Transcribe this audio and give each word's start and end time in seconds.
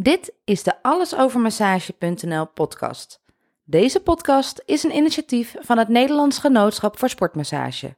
Dit 0.00 0.34
is 0.44 0.62
de 0.62 0.82
allesovermassage.nl 0.82 2.46
podcast. 2.46 3.20
Deze 3.64 4.00
podcast 4.00 4.62
is 4.66 4.82
een 4.82 4.96
initiatief 4.96 5.54
van 5.58 5.78
het 5.78 5.88
Nederlands 5.88 6.38
Genootschap 6.38 6.98
voor 6.98 7.08
Sportmassage. 7.08 7.96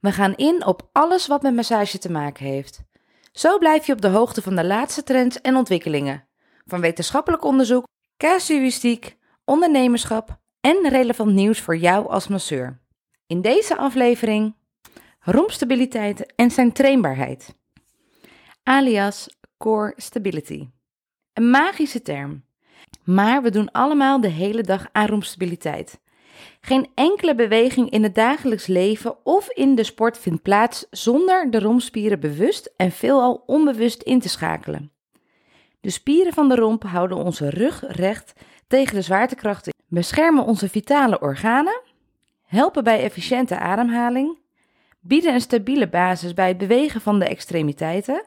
We 0.00 0.12
gaan 0.12 0.34
in 0.34 0.66
op 0.66 0.88
alles 0.92 1.26
wat 1.26 1.42
met 1.42 1.54
massage 1.54 1.98
te 1.98 2.10
maken 2.10 2.46
heeft. 2.46 2.82
Zo 3.32 3.58
blijf 3.58 3.86
je 3.86 3.92
op 3.92 4.00
de 4.00 4.08
hoogte 4.08 4.42
van 4.42 4.56
de 4.56 4.64
laatste 4.64 5.02
trends 5.02 5.40
en 5.40 5.56
ontwikkelingen. 5.56 6.28
Van 6.66 6.80
wetenschappelijk 6.80 7.44
onderzoek, 7.44 7.86
casuïstiek, 8.16 9.16
ondernemerschap 9.44 10.40
en 10.60 10.88
relevant 10.88 11.32
nieuws 11.32 11.60
voor 11.60 11.76
jou 11.76 12.08
als 12.08 12.28
masseur. 12.28 12.80
In 13.26 13.40
deze 13.40 13.76
aflevering 13.76 14.56
rompstabiliteit 15.20 16.34
en 16.34 16.50
zijn 16.50 16.72
trainbaarheid. 16.72 17.54
Alias 18.62 19.28
core 19.58 19.92
stability. 19.96 20.68
Een 21.38 21.50
magische 21.50 22.02
term. 22.02 22.42
Maar 23.04 23.42
we 23.42 23.50
doen 23.50 23.72
allemaal 23.72 24.20
de 24.20 24.28
hele 24.28 24.62
dag 24.62 24.88
aan 24.92 25.06
rompstabiliteit. 25.06 26.00
Geen 26.60 26.86
enkele 26.94 27.34
beweging 27.34 27.90
in 27.90 28.02
het 28.02 28.14
dagelijks 28.14 28.66
leven 28.66 29.24
of 29.24 29.50
in 29.50 29.74
de 29.74 29.84
sport 29.84 30.18
vindt 30.18 30.42
plaats 30.42 30.86
zonder 30.90 31.50
de 31.50 31.60
rompspieren 31.60 32.20
bewust 32.20 32.72
en 32.76 32.90
veelal 32.90 33.42
onbewust 33.46 34.02
in 34.02 34.20
te 34.20 34.28
schakelen. 34.28 34.90
De 35.80 35.90
spieren 35.90 36.32
van 36.32 36.48
de 36.48 36.54
romp 36.54 36.82
houden 36.82 37.16
onze 37.16 37.50
rug 37.50 37.84
recht 37.86 38.32
tegen 38.66 38.94
de 38.94 39.02
zwaartekrachten, 39.02 39.74
beschermen 39.88 40.44
onze 40.44 40.68
vitale 40.68 41.20
organen, 41.20 41.80
helpen 42.44 42.84
bij 42.84 43.02
efficiënte 43.02 43.58
ademhaling, 43.58 44.38
bieden 45.00 45.34
een 45.34 45.40
stabiele 45.40 45.88
basis 45.88 46.34
bij 46.34 46.48
het 46.48 46.58
bewegen 46.58 47.00
van 47.00 47.18
de 47.18 47.28
extremiteiten, 47.28 48.26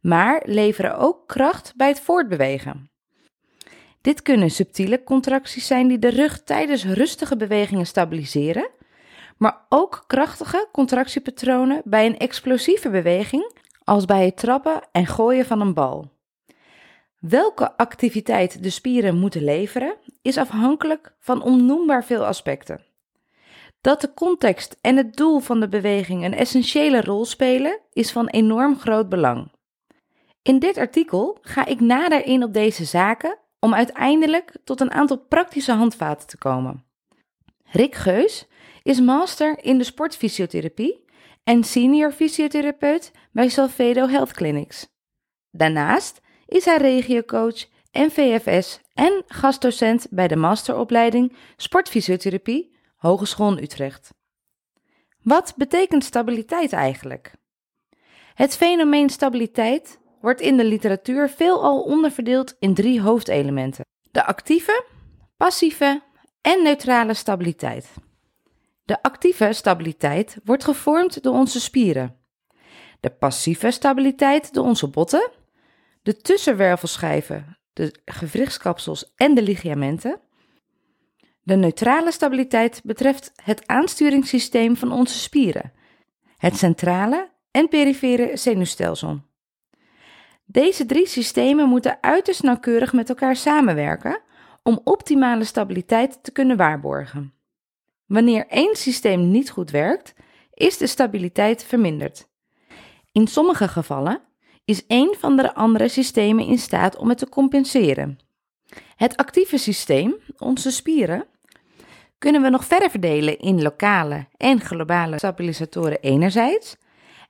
maar 0.00 0.42
leveren 0.44 0.98
ook 0.98 1.26
kracht 1.26 1.72
bij 1.76 1.88
het 1.88 2.00
voortbewegen. 2.00 2.90
Dit 4.00 4.22
kunnen 4.22 4.50
subtiele 4.50 5.02
contracties 5.02 5.66
zijn 5.66 5.88
die 5.88 5.98
de 5.98 6.10
rug 6.10 6.42
tijdens 6.42 6.84
rustige 6.84 7.36
bewegingen 7.36 7.86
stabiliseren, 7.86 8.70
maar 9.36 9.66
ook 9.68 10.04
krachtige 10.06 10.68
contractiepatronen 10.72 11.82
bij 11.84 12.06
een 12.06 12.18
explosieve 12.18 12.90
beweging, 12.90 13.52
als 13.84 14.04
bij 14.04 14.24
het 14.24 14.36
trappen 14.36 14.80
en 14.92 15.06
gooien 15.06 15.44
van 15.44 15.60
een 15.60 15.74
bal. 15.74 16.10
Welke 17.18 17.76
activiteit 17.76 18.62
de 18.62 18.70
spieren 18.70 19.18
moeten 19.18 19.44
leveren 19.44 19.96
is 20.22 20.36
afhankelijk 20.36 21.14
van 21.18 21.42
onnoembaar 21.42 22.04
veel 22.04 22.26
aspecten. 22.26 22.84
Dat 23.80 24.00
de 24.00 24.14
context 24.14 24.76
en 24.80 24.96
het 24.96 25.16
doel 25.16 25.38
van 25.40 25.60
de 25.60 25.68
beweging 25.68 26.24
een 26.24 26.34
essentiële 26.34 27.00
rol 27.00 27.24
spelen, 27.24 27.78
is 27.92 28.12
van 28.12 28.28
enorm 28.28 28.78
groot 28.78 29.08
belang. 29.08 29.50
In 30.42 30.58
dit 30.58 30.76
artikel 30.78 31.38
ga 31.40 31.66
ik 31.66 31.80
nader 31.80 32.26
in 32.26 32.42
op 32.42 32.52
deze 32.52 32.84
zaken 32.84 33.38
om 33.58 33.74
uiteindelijk 33.74 34.56
tot 34.64 34.80
een 34.80 34.90
aantal 34.90 35.18
praktische 35.18 35.72
handvaten 35.72 36.26
te 36.26 36.38
komen. 36.38 36.84
Rick 37.64 37.94
Geus 37.94 38.46
is 38.82 39.00
master 39.00 39.64
in 39.64 39.78
de 39.78 39.84
sportfysiotherapie 39.84 41.04
en 41.44 41.64
senior 41.64 42.12
fysiotherapeut 42.12 43.12
bij 43.32 43.48
Salvedo 43.48 44.08
Health 44.08 44.32
Clinics. 44.32 44.88
Daarnaast 45.50 46.20
is 46.46 46.64
hij 46.64 46.76
regiocoach 46.76 47.66
en 47.90 48.10
VFS 48.10 48.80
en 48.94 49.22
gastdocent 49.26 50.06
bij 50.10 50.28
de 50.28 50.36
masteropleiding 50.36 51.36
Sportfysiotherapie 51.56 52.76
Hogeschool 52.96 53.58
Utrecht. 53.58 54.14
Wat 55.22 55.54
betekent 55.56 56.04
stabiliteit 56.04 56.72
eigenlijk? 56.72 57.32
Het 58.34 58.56
fenomeen 58.56 59.10
stabiliteit 59.10 59.98
wordt 60.20 60.40
in 60.40 60.56
de 60.56 60.64
literatuur 60.64 61.30
veelal 61.30 61.82
onderverdeeld 61.82 62.56
in 62.58 62.74
drie 62.74 63.00
hoofdelementen: 63.00 63.84
de 64.10 64.24
actieve, 64.24 64.84
passieve 65.36 66.02
en 66.40 66.62
neutrale 66.62 67.14
stabiliteit. 67.14 67.94
De 68.84 69.02
actieve 69.02 69.52
stabiliteit 69.52 70.36
wordt 70.44 70.64
gevormd 70.64 71.22
door 71.22 71.34
onze 71.34 71.60
spieren. 71.60 72.16
De 73.00 73.10
passieve 73.10 73.70
stabiliteit 73.70 74.54
door 74.54 74.64
onze 74.64 74.88
botten, 74.88 75.30
de 76.02 76.16
tussenwervelschijven, 76.16 77.58
de 77.72 78.00
gewrichtskapsels 78.04 79.12
en 79.16 79.34
de 79.34 79.42
ligamenten. 79.42 80.20
De 81.42 81.56
neutrale 81.56 82.12
stabiliteit 82.12 82.80
betreft 82.84 83.32
het 83.42 83.66
aansturingssysteem 83.66 84.76
van 84.76 84.92
onze 84.92 85.18
spieren, 85.18 85.72
het 86.36 86.56
centrale 86.56 87.30
en 87.50 87.68
perifere 87.68 88.36
zenuwstelsel. 88.36 89.20
Deze 90.52 90.86
drie 90.86 91.06
systemen 91.06 91.68
moeten 91.68 91.98
uiterst 92.00 92.42
nauwkeurig 92.42 92.92
met 92.92 93.08
elkaar 93.08 93.36
samenwerken 93.36 94.20
om 94.62 94.80
optimale 94.84 95.44
stabiliteit 95.44 96.18
te 96.22 96.32
kunnen 96.32 96.56
waarborgen. 96.56 97.32
Wanneer 98.06 98.46
één 98.46 98.76
systeem 98.76 99.30
niet 99.30 99.50
goed 99.50 99.70
werkt, 99.70 100.14
is 100.54 100.76
de 100.76 100.86
stabiliteit 100.86 101.64
verminderd. 101.64 102.28
In 103.12 103.26
sommige 103.26 103.68
gevallen 103.68 104.20
is 104.64 104.86
één 104.86 105.14
van 105.18 105.36
de 105.36 105.54
andere 105.54 105.88
systemen 105.88 106.44
in 106.44 106.58
staat 106.58 106.96
om 106.96 107.08
het 107.08 107.18
te 107.18 107.28
compenseren. 107.28 108.18
Het 108.96 109.16
actieve 109.16 109.58
systeem, 109.58 110.14
onze 110.38 110.70
spieren, 110.70 111.24
kunnen 112.18 112.42
we 112.42 112.48
nog 112.48 112.64
verder 112.64 112.90
verdelen 112.90 113.38
in 113.38 113.62
lokale 113.62 114.26
en 114.36 114.60
globale 114.60 115.18
stabilisatoren 115.18 116.00
enerzijds 116.00 116.76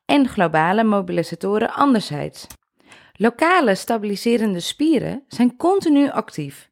en 0.04 0.28
globale 0.28 0.84
mobilisatoren 0.84 1.70
anderzijds. 1.72 2.46
Lokale 3.22 3.74
stabiliserende 3.74 4.60
spieren 4.60 5.24
zijn 5.28 5.56
continu 5.56 6.10
actief, 6.10 6.70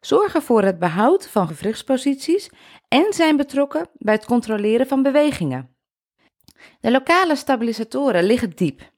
zorgen 0.00 0.42
voor 0.42 0.62
het 0.62 0.78
behoud 0.78 1.28
van 1.28 1.48
gewrichtsposities 1.48 2.50
en 2.88 3.12
zijn 3.12 3.36
betrokken 3.36 3.88
bij 3.92 4.14
het 4.14 4.24
controleren 4.24 4.86
van 4.86 5.02
bewegingen. 5.02 5.76
De 6.80 6.90
lokale 6.90 7.36
stabilisatoren 7.36 8.24
liggen 8.24 8.50
diep, 8.50 8.92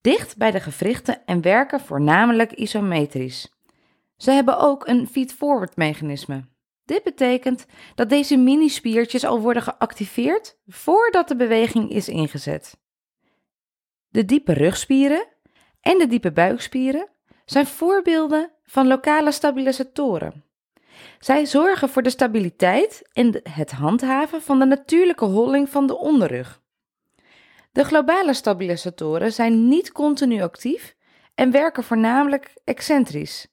dicht 0.00 0.36
bij 0.36 0.50
de 0.50 0.60
gewrichten 0.60 1.24
en 1.24 1.40
werken 1.40 1.80
voornamelijk 1.80 2.52
isometrisch. 2.52 3.54
Ze 4.16 4.30
hebben 4.30 4.58
ook 4.58 4.86
een 4.86 5.06
feed-forward 5.06 5.76
mechanisme. 5.76 6.44
Dit 6.84 7.02
betekent 7.02 7.66
dat 7.94 8.08
deze 8.08 8.36
mini-spiertjes 8.36 9.24
al 9.24 9.40
worden 9.40 9.62
geactiveerd 9.62 10.58
voordat 10.66 11.28
de 11.28 11.36
beweging 11.36 11.90
is 11.90 12.08
ingezet. 12.08 12.78
De 14.08 14.24
diepe 14.24 14.52
rugspieren 14.52 15.38
en 15.80 15.98
de 15.98 16.06
diepe 16.06 16.32
buikspieren 16.32 17.08
zijn 17.44 17.66
voorbeelden 17.66 18.50
van 18.64 18.86
lokale 18.86 19.32
stabilisatoren. 19.32 20.44
Zij 21.18 21.46
zorgen 21.46 21.88
voor 21.88 22.02
de 22.02 22.10
stabiliteit 22.10 23.08
en 23.12 23.40
het 23.42 23.70
handhaven 23.70 24.42
van 24.42 24.58
de 24.58 24.64
natuurlijke 24.64 25.24
holling 25.24 25.68
van 25.68 25.86
de 25.86 25.98
onderrug. 25.98 26.60
De 27.72 27.84
globale 27.84 28.34
stabilisatoren 28.34 29.32
zijn 29.32 29.68
niet 29.68 29.92
continu 29.92 30.42
actief 30.42 30.96
en 31.34 31.50
werken 31.50 31.84
voornamelijk 31.84 32.54
excentrisch. 32.64 33.48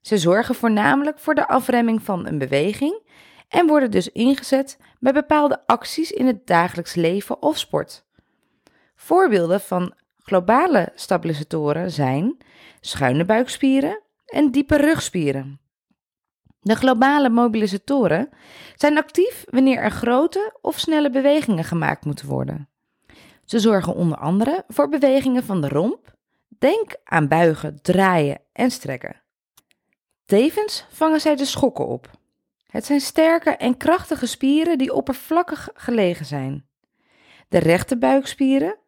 Ze 0.00 0.18
zorgen 0.18 0.54
voornamelijk 0.54 1.18
voor 1.18 1.34
de 1.34 1.48
afremming 1.48 2.02
van 2.02 2.26
een 2.26 2.38
beweging 2.38 3.02
en 3.48 3.66
worden 3.66 3.90
dus 3.90 4.08
ingezet 4.08 4.78
bij 5.00 5.12
bepaalde 5.12 5.66
acties 5.66 6.12
in 6.12 6.26
het 6.26 6.46
dagelijks 6.46 6.94
leven 6.94 7.42
of 7.42 7.58
sport. 7.58 8.04
Voorbeelden 8.94 9.60
van 9.60 9.94
Globale 10.26 10.92
stabilisatoren 10.94 11.90
zijn 11.90 12.36
schuine 12.80 13.24
buikspieren 13.24 14.00
en 14.26 14.50
diepe 14.50 14.76
rugspieren. 14.76 15.60
De 16.60 16.74
globale 16.74 17.28
mobilisatoren 17.28 18.28
zijn 18.74 18.98
actief 18.98 19.44
wanneer 19.50 19.78
er 19.78 19.90
grote 19.90 20.58
of 20.60 20.78
snelle 20.78 21.10
bewegingen 21.10 21.64
gemaakt 21.64 22.04
moeten 22.04 22.28
worden. 22.28 22.68
Ze 23.44 23.58
zorgen 23.58 23.94
onder 23.94 24.18
andere 24.18 24.64
voor 24.68 24.88
bewegingen 24.88 25.44
van 25.44 25.60
de 25.60 25.68
romp. 25.68 26.14
Denk 26.48 26.96
aan 27.04 27.28
buigen, 27.28 27.78
draaien 27.82 28.40
en 28.52 28.70
strekken. 28.70 29.22
Tevens 30.24 30.86
vangen 30.90 31.20
zij 31.20 31.36
de 31.36 31.44
schokken 31.44 31.86
op. 31.86 32.10
Het 32.66 32.84
zijn 32.84 33.00
sterke 33.00 33.50
en 33.50 33.76
krachtige 33.76 34.26
spieren 34.26 34.78
die 34.78 34.94
oppervlakkig 34.94 35.68
gelegen 35.74 36.26
zijn. 36.26 36.66
De 37.48 37.58
rechte 37.58 37.98
buikspieren 37.98 38.78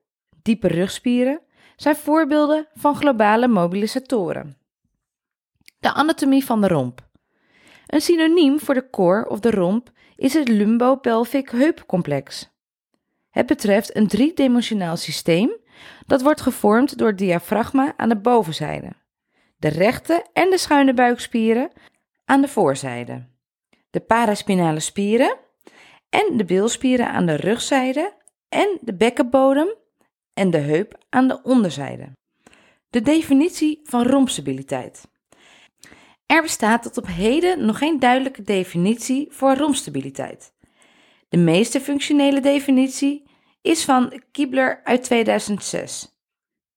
diepe 0.47 0.69
rugspieren 0.69 1.41
zijn 1.77 1.97
voorbeelden 1.97 2.69
van 2.75 2.97
globale 2.97 3.49
mobilisatoren. 3.49 4.57
De 5.79 5.93
anatomie 5.93 6.45
van 6.45 6.61
de 6.61 6.69
romp. 6.69 7.09
Een 7.87 8.01
synoniem 8.01 8.61
voor 8.61 8.75
de 8.75 8.91
core 8.91 9.29
of 9.29 9.41
de 9.41 9.51
romp 9.51 9.91
is 10.17 10.35
het 10.35 10.49
lumbo-pelvic 10.49 11.51
heupcomplex. 11.51 12.55
Het 13.31 13.47
betreft 13.47 13.97
een 13.97 14.07
driedimensionaal 14.07 14.97
systeem 14.97 15.57
dat 16.07 16.23
wordt 16.23 16.41
gevormd 16.41 16.99
door 16.99 17.09
het 17.09 17.19
diafragma 17.19 17.95
aan 17.97 18.09
de 18.09 18.17
bovenzijde, 18.17 18.93
de 19.57 19.69
rechte 19.69 20.25
en 20.33 20.51
de 20.51 20.59
schuine 20.59 20.95
buikspieren 20.95 21.71
aan 22.25 22.41
de 22.41 22.49
voorzijde, 22.49 23.29
de 23.91 24.01
paraspinale 24.01 24.81
spieren 24.81 25.37
en 26.09 26.37
de 26.37 26.45
bilspieren 26.45 27.09
aan 27.09 27.27
de 27.27 27.37
rugzijde 27.37 28.13
en 28.49 28.79
de 28.81 28.95
bekkenbodem 28.95 29.75
en 30.37 30.51
de 30.51 30.59
heup 30.59 30.99
aan 31.11 31.29
de 31.29 31.43
onderzijde. 31.43 32.13
De 32.91 33.03
definitie 33.03 33.81
van 33.85 34.07
rompstabiliteit. 34.07 35.09
Er 36.27 36.43
bestaat 36.43 36.83
tot 36.83 36.97
op 36.97 37.07
heden 37.07 37.65
nog 37.67 37.79
geen 37.79 37.99
duidelijke 37.99 38.43
definitie 38.43 39.27
voor 39.31 39.57
rompstabiliteit. 39.57 40.53
De 41.29 41.37
meeste 41.37 41.81
functionele 41.81 42.41
definitie 42.41 43.31
is 43.63 43.85
van 43.85 44.23
Kibler 44.31 44.81
uit 44.85 45.03
2006. 45.03 46.21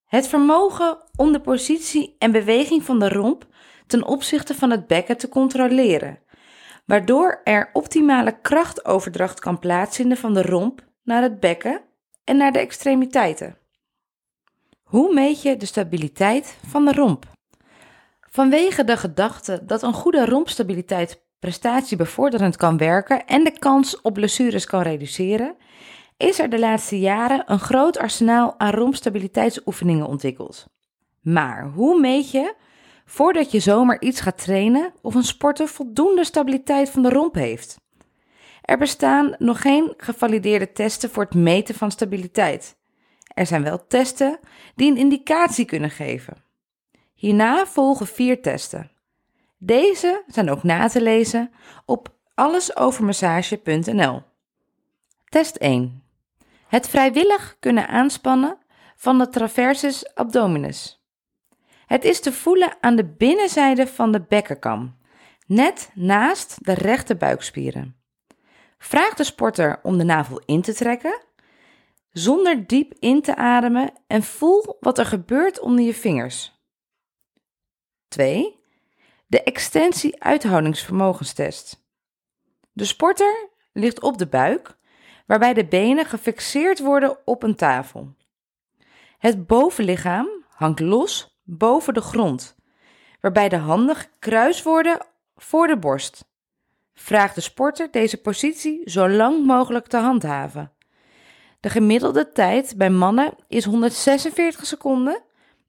Het 0.06 0.28
vermogen 0.28 0.98
om 1.16 1.32
de 1.32 1.42
positie 1.42 2.16
en 2.20 2.32
beweging 2.32 2.84
van 2.84 3.00
de 3.00 3.10
romp 3.10 3.48
ten 3.88 4.06
opzichte 4.06 4.56
van 4.56 4.72
het 4.72 4.88
bekken 4.88 5.18
te 5.18 5.30
controleren, 5.30 6.20
waardoor 6.86 7.42
er 7.44 7.70
optimale 7.74 8.40
krachtoverdracht 8.42 9.40
kan 9.40 9.60
plaatsvinden 9.60 10.18
van 10.18 10.34
de 10.34 10.42
romp 10.42 10.88
naar 11.04 11.22
het 11.22 11.40
bekken 11.40 11.88
en 12.30 12.38
naar 12.38 12.52
de 12.52 12.60
extremiteiten. 12.60 13.58
Hoe 14.84 15.14
meet 15.14 15.42
je 15.42 15.58
de 15.58 15.66
stabiliteit 15.66 16.58
van 16.68 16.86
de 16.86 16.92
romp? 16.92 17.26
Vanwege 18.20 18.84
de 18.84 18.98
gedachte 18.98 19.62
dat 19.66 19.84
een 19.84 19.94
goede 19.94 20.26
rompstabiliteit 20.26 21.22
prestatiebevorderend 21.40 22.56
kan 22.56 22.78
werken 22.78 23.26
en 23.26 23.44
de 23.44 23.60
kans 23.60 24.02
op 24.02 24.14
blessures 24.14 24.66
kan 24.66 24.82
reduceren, 24.82 25.56
is 26.18 26.40
er 26.40 26.50
de 26.50 26.60
laatste 26.60 27.00
jaren 27.00 27.44
een 27.46 27.60
groot 27.60 27.98
arsenaal 27.98 28.60
aan 28.60 28.74
rompstabiliteitsoefeningen 28.74 30.06
ontwikkeld. 30.06 30.66
Maar 31.22 31.66
hoe 31.66 32.00
meet 32.00 32.32
je, 32.32 32.56
voordat 33.06 33.52
je 33.52 33.60
zomaar 33.60 34.02
iets 34.02 34.22
gaat 34.22 34.38
trainen, 34.38 34.94
of 35.02 35.16
een 35.16 35.24
sporter 35.24 35.68
voldoende 35.68 36.24
stabiliteit 36.24 36.90
van 36.90 37.02
de 37.02 37.10
romp 37.10 37.36
heeft? 37.36 37.78
Er 38.70 38.78
bestaan 38.78 39.36
nog 39.38 39.62
geen 39.62 39.94
gevalideerde 39.98 40.72
testen 40.72 41.10
voor 41.10 41.24
het 41.24 41.34
meten 41.34 41.76
van 41.76 41.92
stabiliteit. 41.92 42.78
Er 43.34 43.46
zijn 43.46 43.64
wel 43.64 43.88
testen 43.88 44.40
die 44.76 44.92
een 44.92 44.98
indicatie 44.98 45.66
kunnen 45.66 45.90
geven. 45.90 46.44
Hierna 47.14 47.66
volgen 47.66 48.08
vier 48.08 48.42
testen. 48.42 48.92
Deze 49.58 50.24
zijn 50.28 50.50
ook 50.50 50.64
na 50.64 50.88
te 50.88 51.02
lezen 51.02 51.52
op 51.86 52.14
allesovermassage.nl. 52.34 54.22
Test 55.30 55.56
1. 55.56 56.04
Het 56.68 56.90
vrijwillig 56.90 57.56
kunnen 57.60 57.88
aanspannen 57.88 58.58
van 58.96 59.18
de 59.18 59.30
traversus 59.30 60.16
abdominis. 60.16 61.04
Het 61.86 62.04
is 62.04 62.20
te 62.20 62.34
voelen 62.34 62.78
aan 62.82 62.96
de 62.96 63.06
binnenzijde 63.06 63.88
van 63.88 64.12
de 64.12 64.22
bekkenkam, 64.22 64.98
net 65.46 65.92
naast 65.94 66.66
de 66.66 66.74
rechte 66.74 67.16
buikspieren. 67.16 67.98
Vraag 68.80 69.14
de 69.14 69.24
sporter 69.24 69.80
om 69.84 69.98
de 69.98 70.04
navel 70.04 70.42
in 70.46 70.62
te 70.62 70.74
trekken, 70.74 71.22
zonder 72.12 72.68
diep 72.68 72.94
in 73.00 73.22
te 73.22 73.36
ademen 73.36 73.94
en 74.08 74.24
voel 74.24 74.78
wat 74.80 74.98
er 74.98 75.06
gebeurt 75.06 75.60
onder 75.60 75.86
je 75.86 75.94
vingers. 75.94 76.58
2. 78.08 78.58
De 79.28 79.44
extensie-uithoudingsvermogenstest. 79.44 81.88
De 82.72 82.86
sporter 82.86 83.50
ligt 83.74 84.02
op 84.02 84.18
de 84.18 84.28
buik, 84.28 84.78
waarbij 85.26 85.54
de 85.54 85.66
benen 85.66 86.06
gefixeerd 86.06 86.80
worden 86.80 87.18
op 87.26 87.44
een 87.44 87.56
tafel. 87.56 88.16
Het 89.18 89.48
bovenlichaam 89.48 90.46
hangt 90.50 90.80
los 90.80 91.40
boven 91.44 91.94
de 91.94 92.02
grond, 92.02 92.56
waarbij 93.22 93.50
de 93.50 93.58
handen 93.58 93.96
gekruist 93.96 94.64
worden 94.64 95.06
voor 95.36 95.68
de 95.68 95.78
borst. 95.78 96.29
Vraag 97.02 97.34
de 97.34 97.42
sporter 97.42 97.92
deze 97.92 98.18
positie 98.18 98.82
zo 98.90 99.10
lang 99.10 99.46
mogelijk 99.46 99.88
te 99.88 99.98
handhaven. 99.98 100.72
De 101.60 101.70
gemiddelde 101.70 102.32
tijd 102.32 102.74
bij 102.78 102.90
mannen 102.90 103.34
is 103.48 103.66
146 103.66 104.66
seconden 104.66 105.22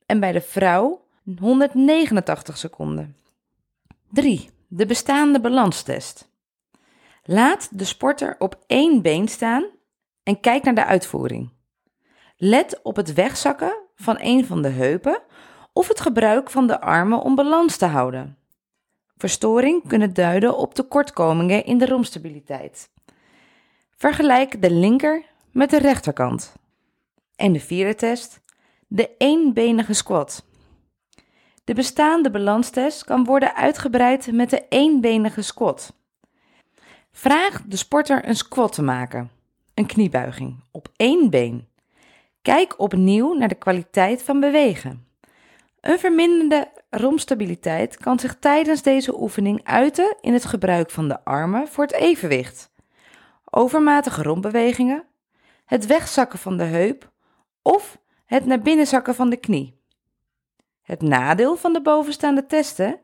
en 0.06 0.20
bij 0.20 0.32
de 0.32 0.40
vrouw 0.40 1.06
189 1.38 2.56
seconden. 2.56 3.16
3. 4.10 4.50
De 4.68 4.86
bestaande 4.86 5.40
balanstest. 5.40 6.30
Laat 7.22 7.78
de 7.78 7.84
sporter 7.84 8.36
op 8.38 8.58
één 8.66 9.02
been 9.02 9.28
staan 9.28 9.66
en 10.22 10.40
kijk 10.40 10.62
naar 10.64 10.74
de 10.74 10.84
uitvoering. 10.84 11.52
Let 12.36 12.80
op 12.82 12.96
het 12.96 13.14
wegzakken 13.14 13.76
van 13.94 14.16
een 14.20 14.46
van 14.46 14.62
de 14.62 14.68
heupen 14.68 15.22
of 15.72 15.88
het 15.88 16.00
gebruik 16.00 16.50
van 16.50 16.66
de 16.66 16.80
armen 16.80 17.22
om 17.22 17.34
balans 17.34 17.76
te 17.76 17.86
houden. 17.86 18.39
Verstoring 19.20 19.82
kunnen 19.86 20.14
duiden 20.14 20.56
op 20.56 20.74
tekortkomingen 20.74 21.64
in 21.64 21.78
de 21.78 21.86
romstabiliteit. 21.86 22.90
Vergelijk 23.96 24.62
de 24.62 24.70
linker 24.70 25.24
met 25.52 25.70
de 25.70 25.78
rechterkant. 25.78 26.52
En 27.36 27.52
de 27.52 27.60
vierde 27.60 27.94
test, 27.94 28.40
de 28.88 29.10
eenbenige 29.18 29.92
squat. 29.92 30.44
De 31.64 31.74
bestaande 31.74 32.30
balanstest 32.30 33.04
kan 33.04 33.24
worden 33.24 33.54
uitgebreid 33.54 34.32
met 34.32 34.50
de 34.50 34.66
eenbenige 34.68 35.42
squat. 35.42 35.94
Vraag 37.12 37.62
de 37.66 37.76
sporter 37.76 38.28
een 38.28 38.36
squat 38.36 38.72
te 38.72 38.82
maken, 38.82 39.30
een 39.74 39.86
kniebuiging, 39.86 40.64
op 40.70 40.88
één 40.96 41.30
been. 41.30 41.68
Kijk 42.42 42.74
opnieuw 42.78 43.34
naar 43.34 43.48
de 43.48 43.54
kwaliteit 43.54 44.22
van 44.22 44.40
bewegen. 44.40 45.06
Een 45.80 45.98
verminderde 45.98 46.68
romstabiliteit 46.90 47.96
kan 47.96 48.18
zich 48.18 48.36
tijdens 48.38 48.82
deze 48.82 49.20
oefening 49.20 49.60
uiten 49.64 50.16
in 50.20 50.32
het 50.32 50.44
gebruik 50.44 50.90
van 50.90 51.08
de 51.08 51.24
armen 51.24 51.68
voor 51.68 51.84
het 51.84 51.92
evenwicht, 51.92 52.70
overmatige 53.50 54.22
rompbewegingen, 54.22 55.04
het 55.64 55.86
wegzakken 55.86 56.38
van 56.38 56.56
de 56.56 56.64
heup 56.64 57.10
of 57.62 57.98
het 58.24 58.46
naar 58.46 58.60
binnen 58.60 58.86
zakken 58.86 59.14
van 59.14 59.30
de 59.30 59.36
knie. 59.36 59.78
Het 60.82 61.02
nadeel 61.02 61.56
van 61.56 61.72
de 61.72 61.82
bovenstaande 61.82 62.46
testen 62.46 63.00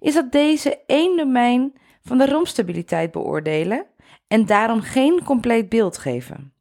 is 0.00 0.14
dat 0.14 0.32
deze 0.32 0.78
één 0.86 1.16
domein 1.16 1.74
van 2.02 2.18
de 2.18 2.26
rompstabiliteit 2.26 3.10
beoordelen 3.10 3.86
en 4.28 4.46
daarom 4.46 4.80
geen 4.80 5.24
compleet 5.24 5.68
beeld 5.68 5.98
geven. 5.98 6.52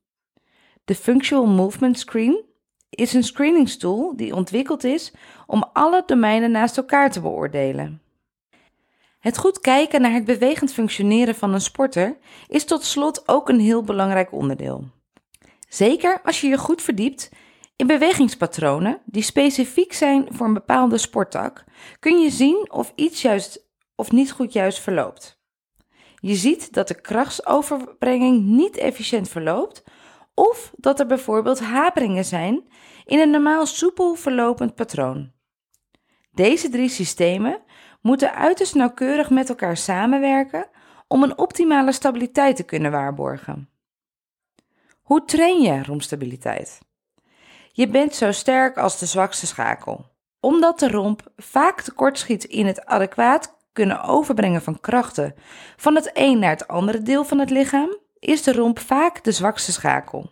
De 0.86 0.96
Functional 0.96 1.46
Movement 1.46 2.00
Screen 2.00 2.49
is 2.90 3.14
een 3.14 3.24
screeningstool 3.24 4.16
die 4.16 4.36
ontwikkeld 4.36 4.84
is 4.84 5.14
om 5.48 5.70
alle 5.74 6.04
domeinen 6.06 6.52
naast 6.52 6.78
elkaar 6.78 7.12
te 7.12 7.22
beoordelen. 7.22 8.02
Het 9.20 9.38
goed 9.38 9.60
kijken 9.60 10.02
naar 10.02 10.14
het 10.14 10.26
bewegend 10.26 10.74
functioneren 10.74 11.36
van 11.36 11.54
een 11.54 11.62
sporter 11.62 12.18
is 12.48 12.66
tot 12.66 12.84
slot 12.84 13.28
ook 13.28 13.50
een 13.50 13.60
heel 13.60 13.84
belangrijk 13.84 14.32
onderdeel. 14.32 14.84
Zeker 15.68 16.22
als 16.24 16.42
je 16.42 16.48
je 16.48 16.58
goed 16.58 16.82
verdiept 16.82 17.30
in 17.76 17.88
bewegingspatronen 17.88 19.02
die 19.06 19.24
specifiek 19.24 19.94
zijn 19.94 20.28
voor 20.30 20.48
een 20.48 20.54
bepaalde 20.54 20.98
sporttak, 20.98 21.64
kun 22.00 22.20
je 22.20 22.30
zien 22.30 22.68
of 22.72 22.94
iets 22.96 23.22
juist 23.22 23.68
of 23.96 24.12
niet 24.12 24.32
goed 24.32 24.54
juist 24.54 24.80
verloopt. 24.80 25.40
Je 26.16 26.36
ziet 26.36 26.74
dat 26.74 26.88
de 26.88 27.02
krachtsoverbrenging 27.02 28.46
niet 28.46 28.78
efficiënt 28.78 29.30
verloopt 29.30 29.84
of 30.40 30.72
dat 30.76 31.00
er 31.00 31.06
bijvoorbeeld 31.06 31.60
haperingen 31.60 32.26
zijn 32.26 32.68
in 33.06 33.20
een 33.20 33.30
normaal 33.30 33.66
soepel 33.66 34.16
verlopend 34.16 34.76
patroon. 34.76 35.32
Deze 36.32 36.70
drie 36.70 36.90
systemen 36.90 37.62
moeten 38.02 38.34
uiterst 38.34 38.76
nauwkeurig 38.76 39.30
met 39.30 39.50
elkaar 39.50 39.78
samenwerken 39.78 40.70
om 41.08 41.24
een 41.24 41.38
optimale 41.38 41.92
stabiliteit 41.92 42.56
te 42.56 42.64
kunnen 42.64 42.92
waarborgen. 42.92 43.70
Hoe 45.02 45.26
train 45.26 45.62
je 45.62 45.84
romstabiliteit? 45.84 46.80
Je 47.72 47.88
bent 47.88 48.16
zo 48.16 48.32
sterk 48.32 48.78
als 48.78 49.00
de 49.00 49.06
zwakste 49.06 49.48
schakel. 49.48 50.06
Omdat 50.40 50.80
de 50.80 50.90
romp 50.90 51.32
vaak 51.36 51.82
tekortschiet 51.82 52.44
in 52.44 52.66
het 52.66 52.86
adequaat 52.86 53.58
kunnen 53.74 54.04
overbrengen 54.04 54.62
van 54.62 54.80
krachten 54.80 55.36
van 55.78 55.96
het 55.96 56.12
een 56.14 56.40
naar 56.40 56.50
het 56.50 56.68
andere 56.68 57.02
deel 57.02 57.24
van 57.24 57.40
het 57.40 57.50
lichaam, 57.50 57.99
is 58.20 58.44
de 58.44 58.54
romp 58.54 58.80
vaak 58.80 59.24
de 59.24 59.32
zwakste 59.32 59.72
schakel. 59.72 60.32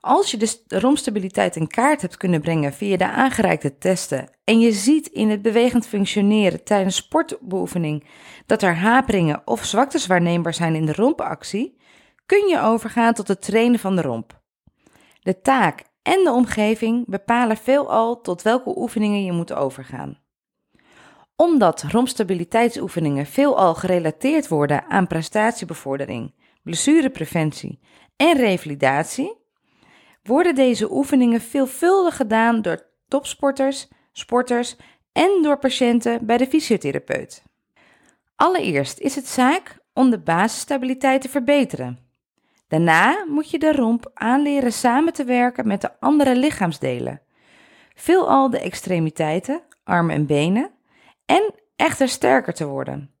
Als 0.00 0.30
je 0.30 0.36
de 0.36 0.80
rompstabiliteit 0.80 1.56
in 1.56 1.68
kaart 1.68 2.00
hebt 2.00 2.16
kunnen 2.16 2.40
brengen 2.40 2.72
via 2.72 2.96
de 2.96 3.08
aangereikte 3.08 3.78
testen 3.78 4.36
en 4.44 4.60
je 4.60 4.72
ziet 4.72 5.06
in 5.06 5.30
het 5.30 5.42
bewegend 5.42 5.86
functioneren 5.86 6.64
tijdens 6.64 6.96
sportbeoefening 6.96 8.06
dat 8.46 8.62
er 8.62 8.76
haperingen 8.76 9.42
of 9.44 9.64
zwaktes 9.64 10.06
waarneembaar 10.06 10.54
zijn 10.54 10.74
in 10.74 10.86
de 10.86 10.92
rompactie, 10.92 11.78
kun 12.26 12.48
je 12.48 12.60
overgaan 12.60 13.14
tot 13.14 13.28
het 13.28 13.42
trainen 13.42 13.78
van 13.78 13.96
de 13.96 14.02
romp. 14.02 14.40
De 15.22 15.40
taak 15.40 15.82
en 16.02 16.24
de 16.24 16.32
omgeving 16.32 17.04
bepalen 17.08 17.56
veelal 17.56 18.20
tot 18.20 18.42
welke 18.42 18.78
oefeningen 18.78 19.24
je 19.24 19.32
moet 19.32 19.52
overgaan. 19.52 20.18
Omdat 21.36 21.82
rompstabiliteitsoefeningen 21.82 23.26
veelal 23.26 23.74
gerelateerd 23.74 24.48
worden 24.48 24.84
aan 24.88 25.06
prestatiebevordering, 25.06 26.34
blessurepreventie 26.62 27.80
en 28.16 28.36
revalidatie, 28.36 29.36
worden 30.22 30.54
deze 30.54 30.92
oefeningen 30.92 31.40
veelvuldig 31.40 32.16
gedaan 32.16 32.62
door 32.62 32.86
topsporters, 33.08 33.88
sporters 34.12 34.76
en 35.12 35.42
door 35.42 35.58
patiënten 35.58 36.26
bij 36.26 36.36
de 36.36 36.46
fysiotherapeut. 36.46 37.42
Allereerst 38.36 38.98
is 38.98 39.14
het 39.14 39.26
zaak 39.26 39.78
om 39.92 40.10
de 40.10 40.18
basisstabiliteit 40.18 41.20
te 41.20 41.28
verbeteren. 41.28 41.98
Daarna 42.68 43.24
moet 43.28 43.50
je 43.50 43.58
de 43.58 43.72
romp 43.72 44.10
aanleren 44.14 44.72
samen 44.72 45.12
te 45.12 45.24
werken 45.24 45.66
met 45.66 45.80
de 45.80 46.00
andere 46.00 46.36
lichaamsdelen, 46.36 47.22
veelal 47.94 48.50
de 48.50 48.60
extremiteiten, 48.60 49.62
armen 49.84 50.14
en 50.14 50.26
benen, 50.26 50.70
en 51.26 51.54
echter 51.76 52.08
sterker 52.08 52.54
te 52.54 52.66
worden. 52.66 53.14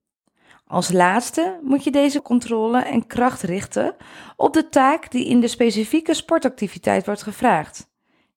Als 0.70 0.92
laatste 0.92 1.58
moet 1.62 1.84
je 1.84 1.90
deze 1.90 2.22
controle 2.22 2.78
en 2.78 3.06
kracht 3.06 3.42
richten 3.42 3.96
op 4.36 4.52
de 4.52 4.68
taak 4.68 5.10
die 5.10 5.26
in 5.26 5.40
de 5.40 5.48
specifieke 5.48 6.14
sportactiviteit 6.14 7.06
wordt 7.06 7.22
gevraagd. 7.22 7.90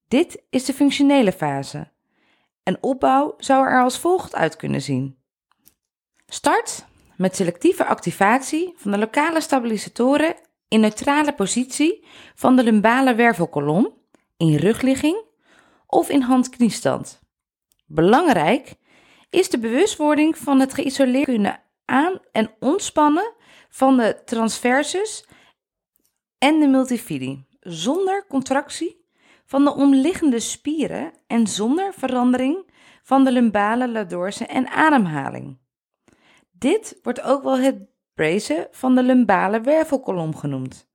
Dit 0.07 0.43
is 0.49 0.65
de 0.65 0.73
functionele 0.73 1.31
fase. 1.31 1.91
Een 2.63 2.77
opbouw 2.81 3.33
zou 3.37 3.65
er 3.65 3.81
als 3.81 3.99
volgt 3.99 4.35
uit 4.35 4.55
kunnen 4.55 4.81
zien. 4.81 5.17
Start 6.25 6.85
met 7.17 7.35
selectieve 7.35 7.85
activatie 7.85 8.73
van 8.75 8.91
de 8.91 8.97
lokale 8.97 9.41
stabilisatoren 9.41 10.35
in 10.67 10.79
neutrale 10.79 11.33
positie 11.33 12.05
van 12.35 12.55
de 12.55 12.63
lumbale 12.63 13.15
wervelkolom, 13.15 13.93
in 14.37 14.55
rugligging 14.55 15.23
of 15.87 16.09
in 16.09 16.21
hand-kniestand. 16.21 17.21
Belangrijk 17.85 18.75
is 19.29 19.49
de 19.49 19.59
bewustwording 19.59 20.37
van 20.37 20.59
het 20.59 20.73
geïsoleerd 20.73 21.25
kunnen 21.25 21.62
aan- 21.85 22.19
en 22.31 22.51
ontspannen 22.59 23.33
van 23.69 23.97
de 23.97 24.21
transversus 24.25 25.25
en 26.37 26.59
de 26.59 26.67
multifidi, 26.67 27.45
zonder 27.59 28.25
contractie 28.27 29.05
van 29.45 29.63
de 29.63 29.73
omliggende 29.75 30.39
spieren 30.39 31.13
en 31.27 31.47
zonder 31.47 31.93
verandering 31.93 32.71
van 33.03 33.23
de 33.23 33.31
lumbale 33.31 33.89
ladorse 33.89 34.45
en 34.45 34.67
ademhaling. 34.67 35.57
Dit 36.51 36.99
wordt 37.03 37.21
ook 37.21 37.43
wel 37.43 37.57
het 37.57 37.77
bracen 38.13 38.67
van 38.71 38.95
de 38.95 39.03
lumbale 39.03 39.61
wervelkolom 39.61 40.35
genoemd. 40.35 40.87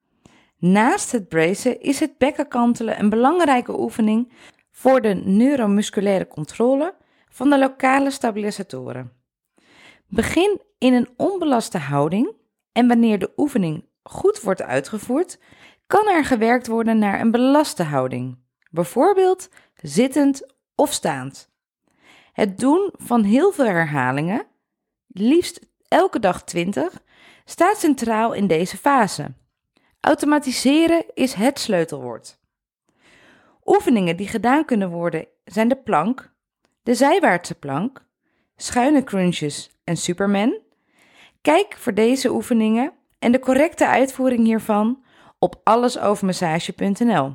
Naast 0.58 1.12
het 1.12 1.28
bracen 1.28 1.80
is 1.80 2.00
het 2.00 2.18
bekkenkantelen 2.18 2.98
een 2.98 3.08
belangrijke 3.08 3.80
oefening 3.80 4.32
voor 4.70 5.00
de 5.00 5.14
neuromusculaire 5.14 6.26
controle 6.26 6.94
van 7.28 7.50
de 7.50 7.58
lokale 7.58 8.10
stabilisatoren. 8.10 9.17
Begin 10.10 10.60
in 10.78 10.94
een 10.94 11.08
onbelaste 11.16 11.78
houding 11.78 12.34
en 12.72 12.88
wanneer 12.88 13.18
de 13.18 13.32
oefening 13.36 13.84
goed 14.02 14.40
wordt 14.40 14.62
uitgevoerd, 14.62 15.38
kan 15.86 16.08
er 16.08 16.24
gewerkt 16.24 16.66
worden 16.66 16.98
naar 16.98 17.20
een 17.20 17.30
belaste 17.30 17.82
houding, 17.82 18.38
bijvoorbeeld 18.70 19.48
zittend 19.74 20.54
of 20.74 20.92
staand. 20.92 21.50
Het 22.32 22.58
doen 22.58 22.92
van 22.96 23.22
heel 23.22 23.52
veel 23.52 23.64
herhalingen, 23.64 24.46
liefst 25.06 25.66
elke 25.88 26.18
dag 26.18 26.44
20, 26.44 27.02
staat 27.44 27.78
centraal 27.78 28.32
in 28.32 28.46
deze 28.46 28.76
fase. 28.76 29.34
Automatiseren 30.00 31.04
is 31.14 31.32
het 31.32 31.58
sleutelwoord. 31.58 32.38
Oefeningen 33.64 34.16
die 34.16 34.28
gedaan 34.28 34.64
kunnen 34.64 34.90
worden 34.90 35.26
zijn 35.44 35.68
de 35.68 35.76
plank, 35.76 36.32
de 36.82 36.94
zijwaartse 36.94 37.54
plank, 37.54 38.06
schuine 38.56 39.04
crunches 39.04 39.77
en 39.88 39.96
Superman. 39.96 40.58
Kijk 41.40 41.76
voor 41.76 41.94
deze 41.94 42.30
oefeningen 42.30 42.92
en 43.18 43.32
de 43.32 43.38
correcte 43.38 43.86
uitvoering 43.86 44.44
hiervan 44.44 45.02
op 45.38 45.60
allesovermassage.nl. 45.64 47.34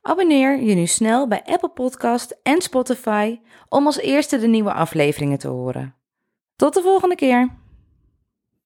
Abonneer 0.08 0.62
je 0.62 0.76
nu 0.76 0.86
snel 0.86 1.28
bij 1.28 1.42
Apple 1.46 1.70
Podcast 1.70 2.40
en 2.44 2.62
Spotify 2.62 3.40
om 3.70 3.86
als 3.86 3.98
eerste 3.98 4.40
de 4.40 4.48
nieuwe 4.48 4.74
afleveringen 4.74 5.38
te 5.38 5.48
horen. 5.48 5.96
Tot 6.56 6.74
de 6.74 6.82
volgende 6.82 7.16
keer. 7.16 7.50